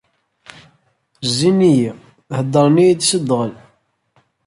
[1.29, 1.91] Zzin-iyi,
[2.37, 3.53] heddren-iyi-d s ddɣel.